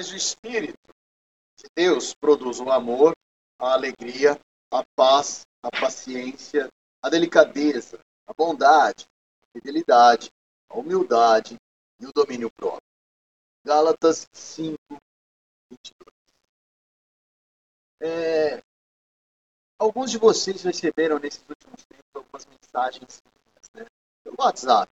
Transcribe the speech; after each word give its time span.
Mas 0.00 0.10
o 0.12 0.16
Espírito 0.16 0.94
de 1.58 1.68
Deus 1.76 2.14
produz 2.14 2.58
o 2.58 2.70
amor, 2.70 3.12
a 3.58 3.74
alegria, 3.74 4.40
a 4.72 4.82
paz, 4.96 5.42
a 5.62 5.70
paciência, 5.70 6.70
a 7.02 7.10
delicadeza, 7.10 8.00
a 8.26 8.32
bondade, 8.32 9.06
a 9.42 9.46
fidelidade, 9.52 10.30
a 10.70 10.78
humildade 10.78 11.56
e 12.00 12.06
o 12.06 12.12
domínio 12.14 12.50
próprio. 12.50 12.80
Gálatas 13.62 14.26
5, 14.32 14.78
22. 15.70 16.14
É, 18.00 18.62
alguns 19.78 20.10
de 20.10 20.16
vocês 20.16 20.62
receberam 20.62 21.18
nesses 21.18 21.44
últimos 21.46 21.84
tempos 21.84 22.06
algumas 22.14 22.46
mensagens 22.46 23.22
né, 23.74 23.84
pelo 24.24 24.36
WhatsApp. 24.38 24.90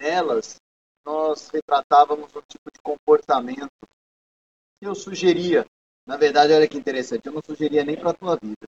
Nelas, 0.00 0.56
nós 1.06 1.48
retratávamos 1.50 2.34
um 2.34 2.42
tipo 2.42 2.68
de 2.72 2.80
comportamento 2.82 3.70
que 4.80 4.88
eu 4.88 4.94
sugeria. 4.94 5.64
Na 6.04 6.16
verdade, 6.16 6.52
olha 6.52 6.66
que 6.66 6.76
interessante, 6.76 7.26
eu 7.26 7.32
não 7.32 7.40
sugeria 7.40 7.84
nem 7.84 7.96
para 7.96 8.10
a 8.10 8.14
tua 8.14 8.36
vida, 8.36 8.66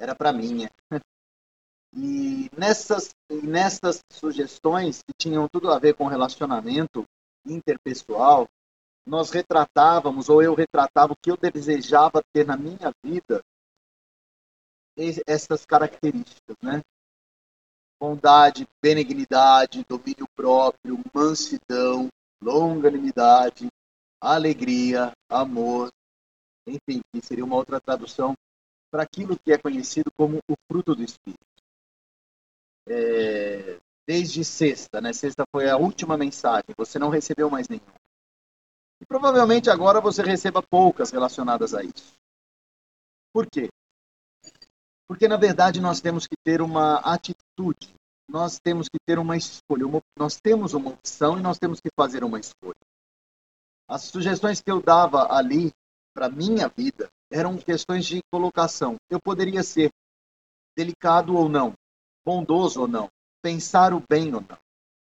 era 0.00 0.14
para 0.14 0.32
minha. 0.32 0.70
E 1.96 2.50
nessas, 2.58 3.14
nessas 3.30 4.00
sugestões, 4.10 4.98
que 4.98 5.12
tinham 5.16 5.48
tudo 5.48 5.70
a 5.70 5.78
ver 5.78 5.94
com 5.94 6.08
relacionamento 6.08 7.04
interpessoal, 7.46 8.48
nós 9.06 9.30
retratávamos, 9.30 10.28
ou 10.28 10.42
eu 10.42 10.56
retratava 10.56 11.12
o 11.12 11.16
que 11.16 11.30
eu 11.30 11.36
desejava 11.36 12.20
ter 12.32 12.44
na 12.44 12.56
minha 12.56 12.90
vida, 13.00 13.40
essas 15.24 15.64
características, 15.64 16.56
né? 16.60 16.82
Bondade, 18.00 18.68
benignidade, 18.82 19.84
domínio 19.88 20.26
próprio, 20.34 21.00
mansidão, 21.14 22.08
longanimidade, 22.40 23.68
alegria, 24.20 25.12
amor, 25.28 25.90
enfim, 26.66 27.02
que 27.12 27.24
seria 27.24 27.44
uma 27.44 27.56
outra 27.56 27.80
tradução 27.80 28.34
para 28.90 29.02
aquilo 29.02 29.38
que 29.38 29.52
é 29.52 29.58
conhecido 29.58 30.10
como 30.16 30.38
o 30.48 30.54
fruto 30.68 30.94
do 30.94 31.02
Espírito. 31.02 31.38
É, 32.86 33.78
desde 34.06 34.44
sexta, 34.44 35.00
né? 35.00 35.12
Sexta 35.12 35.44
foi 35.50 35.68
a 35.68 35.76
última 35.76 36.16
mensagem, 36.16 36.74
você 36.76 36.98
não 36.98 37.08
recebeu 37.08 37.50
mais 37.50 37.68
nenhuma. 37.68 37.94
E 39.00 39.06
provavelmente 39.06 39.70
agora 39.70 40.00
você 40.00 40.22
receba 40.22 40.62
poucas 40.62 41.10
relacionadas 41.10 41.74
a 41.74 41.82
isso. 41.82 42.14
Por 43.32 43.46
quê? 43.50 43.68
Porque 45.06 45.28
na 45.28 45.36
verdade 45.36 45.80
nós 45.80 46.00
temos 46.00 46.26
que 46.26 46.36
ter 46.42 46.62
uma 46.62 46.96
atitude, 47.00 47.94
nós 48.28 48.58
temos 48.58 48.88
que 48.88 48.98
ter 49.06 49.18
uma 49.18 49.36
escolha, 49.36 49.86
uma, 49.86 50.00
nós 50.16 50.40
temos 50.40 50.72
uma 50.72 50.90
opção 50.90 51.38
e 51.38 51.42
nós 51.42 51.58
temos 51.58 51.80
que 51.80 51.90
fazer 51.94 52.24
uma 52.24 52.40
escolha. 52.40 52.80
As 53.88 54.02
sugestões 54.04 54.62
que 54.62 54.70
eu 54.70 54.80
dava 54.80 55.30
ali 55.30 55.72
para 56.14 56.30
minha 56.30 56.68
vida 56.68 57.08
eram 57.30 57.58
questões 57.58 58.06
de 58.06 58.20
colocação. 58.32 58.96
Eu 59.10 59.20
poderia 59.20 59.62
ser 59.62 59.90
delicado 60.76 61.36
ou 61.36 61.48
não, 61.48 61.74
bondoso 62.24 62.80
ou 62.80 62.88
não, 62.88 63.08
pensar 63.42 63.92
o 63.92 64.02
bem 64.08 64.34
ou 64.34 64.40
não. 64.40 64.58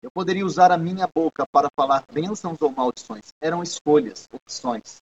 Eu 0.03 0.11
poderia 0.11 0.47
usar 0.47 0.71
a 0.71 0.79
minha 0.79 1.07
boca 1.07 1.45
para 1.53 1.69
falar 1.77 2.05
bênçãos 2.11 2.63
ou 2.63 2.71
maldições. 2.71 3.33
Eram 3.41 3.63
escolhas, 3.63 4.27
opções. 4.33 4.99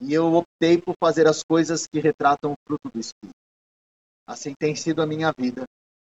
E 0.00 0.14
eu 0.14 0.32
optei 0.32 0.80
por 0.80 0.94
fazer 0.98 1.26
as 1.26 1.42
coisas 1.42 1.86
que 1.86 1.98
retratam 1.98 2.52
o 2.52 2.56
fruto 2.66 2.88
do 2.90 3.00
Espírito. 3.00 3.34
Assim 4.28 4.52
tem 4.52 4.76
sido 4.76 5.00
a 5.00 5.06
minha 5.06 5.32
vida 5.32 5.64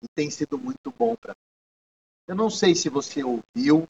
e 0.00 0.06
tem 0.14 0.30
sido 0.30 0.56
muito 0.56 0.92
bom 0.96 1.16
para 1.16 1.32
mim. 1.32 2.28
Eu 2.28 2.36
não 2.36 2.48
sei 2.48 2.72
se 2.72 2.88
você 2.88 3.24
ouviu, 3.24 3.88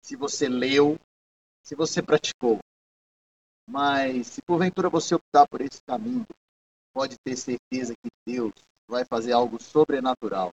se 0.00 0.14
você 0.14 0.48
leu, 0.48 0.96
se 1.60 1.74
você 1.74 2.00
praticou. 2.00 2.60
Mas 3.68 4.28
se 4.28 4.42
porventura 4.42 4.88
você 4.88 5.16
optar 5.16 5.48
por 5.48 5.60
esse 5.62 5.80
caminho, 5.84 6.24
pode 6.94 7.16
ter 7.24 7.36
certeza 7.36 7.92
que 8.00 8.08
Deus 8.24 8.52
vai 8.88 9.04
fazer 9.04 9.32
algo 9.32 9.60
sobrenatural, 9.60 10.52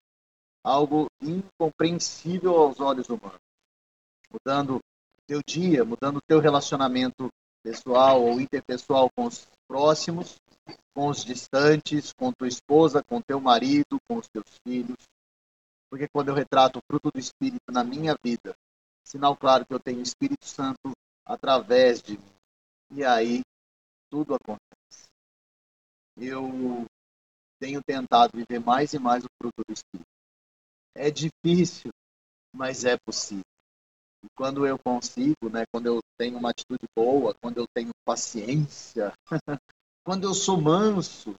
algo 0.64 1.06
incompreensível 1.22 2.56
aos 2.56 2.80
olhos 2.80 3.10
humanos, 3.10 3.42
mudando 4.32 4.80
teu 5.28 5.42
dia, 5.46 5.86
mudando 5.86 6.20
teu 6.28 6.40
relacionamento 6.40 7.30
pessoal 7.64 8.24
ou 8.24 8.42
interpessoal 8.42 9.08
com 9.16 9.26
os 9.26 9.48
próximos, 9.68 10.36
com 10.94 11.08
os 11.08 11.24
distantes, 11.24 12.12
com 12.14 12.32
tua 12.32 12.48
esposa, 12.48 13.04
com 13.04 13.22
teu 13.22 13.40
marido, 13.40 13.98
com 14.10 14.18
os 14.18 14.28
teus 14.28 14.58
filhos. 14.68 14.98
Porque 15.90 16.08
quando 16.08 16.30
eu 16.30 16.36
retrato 16.36 16.80
o 16.80 16.82
fruto 16.90 17.12
do 17.12 17.20
Espírito 17.20 17.72
na 17.72 17.84
minha 17.84 18.16
vida, 18.24 18.56
sinal 19.06 19.36
claro 19.38 19.66
que 19.66 19.74
eu 19.74 19.80
tenho 19.80 20.00
o 20.00 20.04
Espírito 20.04 20.46
Santo 20.46 20.92
através 21.26 22.02
de 22.02 22.18
mim. 22.18 22.34
E 22.92 23.04
aí 23.04 23.42
tudo 24.10 24.36
acontece. 24.36 25.10
Eu 26.18 26.86
tenho 27.60 27.82
tentado 27.84 28.32
viver 28.36 28.60
mais 28.60 28.94
e 28.94 29.00
mais 29.00 29.24
o 29.24 29.28
fruto 29.42 29.64
do 29.68 29.74
Espírito. 29.74 30.08
É 30.96 31.12
difícil, 31.12 31.92
mas 32.54 32.84
é 32.84 32.98
possível. 32.98 33.44
E 34.24 34.28
quando 34.36 34.66
eu 34.66 34.80
consigo, 34.80 35.50
né, 35.52 35.64
quando 35.72 35.86
eu 35.86 36.00
tenho 36.18 36.38
uma 36.38 36.50
atitude 36.50 36.86
boa, 36.96 37.36
quando 37.40 37.60
eu 37.60 37.66
tenho 37.74 37.92
paciência, 38.04 39.14
quando 40.08 40.24
eu 40.24 40.34
sou 40.34 40.62
manso, 40.62 41.36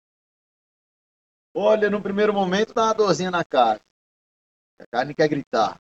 olha, 1.56 1.88
no 1.88 2.02
primeiro 2.02 2.34
momento 2.34 2.74
dá 2.74 2.84
uma 2.84 2.92
dorzinha 2.92 3.30
na 3.30 3.42
carne. 3.42 3.80
A 4.78 4.84
carne 4.92 5.14
quer 5.14 5.26
gritar. 5.26 5.80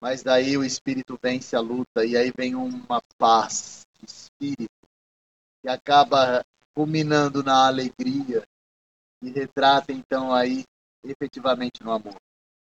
Mas 0.00 0.22
daí 0.22 0.56
o 0.56 0.62
espírito 0.62 1.18
vence 1.20 1.56
a 1.56 1.60
luta 1.60 2.04
e 2.06 2.16
aí 2.16 2.30
vem 2.30 2.54
uma 2.54 3.02
paz 3.18 3.80
de 3.98 4.06
espírito 4.06 4.86
que 5.60 5.68
acaba 5.68 6.44
culminando 6.76 7.42
na 7.42 7.66
alegria 7.66 8.44
e 9.20 9.30
retrata 9.30 9.92
então 9.92 10.32
aí 10.32 10.62
efetivamente 11.02 11.82
no 11.82 11.90
amor. 11.90 12.14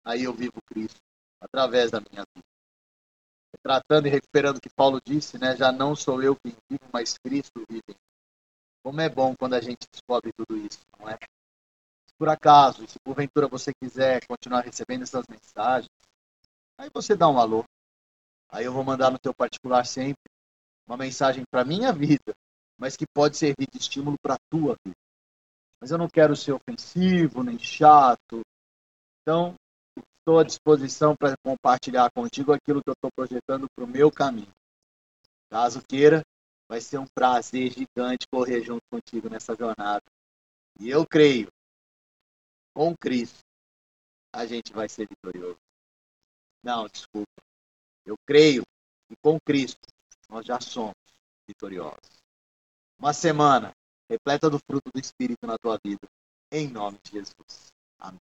Aí 0.06 0.26
eu 0.26 0.36
vivo 0.36 0.62
Cristo 0.68 1.00
através 1.42 1.90
da 1.90 2.00
minha 2.00 2.24
vida. 2.36 2.46
Retratando 3.56 4.08
e 4.08 4.12
recuperando 4.12 4.58
o 4.58 4.62
que 4.62 4.70
Paulo 4.70 5.02
disse, 5.04 5.40
né? 5.40 5.58
Já 5.58 5.72
não 5.72 5.96
sou 5.96 6.22
eu 6.22 6.36
quem 6.36 6.56
vivo, 6.70 6.86
mas 6.94 7.18
Cristo 7.18 7.66
vive. 7.68 7.98
Como 8.84 9.02
é 9.02 9.10
bom 9.10 9.36
quando 9.36 9.56
a 9.56 9.62
gente 9.62 9.88
descobre 9.92 10.32
tudo 10.34 10.58
isso, 10.58 10.80
não 10.98 11.10
é? 11.10 11.18
Se 11.18 12.16
por 12.18 12.30
acaso, 12.30 12.88
se 12.88 13.00
porventura 13.00 13.48
você 13.48 13.72
quiser 13.74 14.26
continuar 14.28 14.62
recebendo 14.62 15.04
essas 15.04 15.26
mensagens, 15.28 15.90
aí 16.78 16.90
você 16.94 17.16
dá 17.16 17.28
um 17.28 17.40
alô. 17.40 17.64
Aí 18.50 18.66
eu 18.66 18.74
vou 18.74 18.84
mandar 18.84 19.12
no 19.12 19.20
teu 19.20 19.34
particular 19.34 19.86
sempre 19.86 20.30
uma 20.88 20.98
mensagem 20.98 21.44
para 21.52 21.66
minha 21.66 21.94
vida, 21.94 22.34
mas 22.78 22.96
que 22.96 23.06
pode 23.14 23.38
servir 23.38 23.68
de 23.72 23.78
estímulo 23.78 24.18
para 24.22 24.40
tua 24.50 24.76
vida 24.84 24.96
mas 25.80 25.92
eu 25.92 25.98
não 25.98 26.10
quero 26.10 26.36
ser 26.36 26.52
ofensivo 26.52 27.44
nem 27.44 27.58
chato. 27.58 28.42
Então, 29.22 29.56
estou 30.20 30.40
à 30.40 30.44
disposição 30.44 31.16
para 31.16 31.36
compartilhar 31.44 32.10
contigo 32.12 32.52
aquilo 32.52 32.82
que 32.84 32.90
eu 32.90 32.94
estou 32.94 33.10
projetando 33.16 33.68
para 33.74 33.86
o 33.86 33.88
meu 33.88 34.12
caminho. 34.12 34.52
Caso 35.50 35.82
queira, 35.82 36.22
vai 36.70 36.80
ser 36.80 37.00
um 37.00 37.08
prazer 37.08 37.72
gigante 37.72 38.28
correr 38.32 38.62
junto 38.62 38.84
contigo 38.92 39.28
nessa 39.28 39.56
jornada. 39.56 40.04
E 40.80 40.88
eu 40.88 41.06
creio, 41.06 41.52
com 42.74 42.96
Cristo, 42.96 43.40
a 44.32 44.46
gente 44.46 44.72
vai 44.72 44.88
ser 44.88 45.08
vitorioso. 45.10 45.60
Não, 46.64 46.88
desculpa. 46.88 47.42
Eu 48.06 48.16
creio 48.26 48.62
que 49.08 49.16
com 49.22 49.40
Cristo 49.40 49.88
nós 50.30 50.46
já 50.46 50.62
somos 50.62 50.94
vitoriosos. 51.48 52.22
Uma 53.00 53.14
semana 53.14 53.74
repleta 54.10 54.50
do 54.50 54.60
fruto 54.60 54.92
do 54.94 55.00
Espírito 55.00 55.48
na 55.48 55.58
tua 55.58 55.80
vida. 55.84 56.08
Em 56.52 56.68
nome 56.68 57.00
de 57.04 57.12
Jesus. 57.12 57.74
Amém. 57.98 58.20